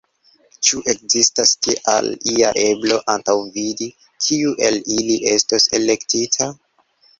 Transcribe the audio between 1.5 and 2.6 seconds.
tial ia